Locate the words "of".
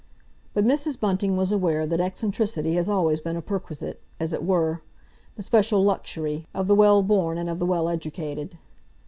6.55-6.65, 7.47-7.59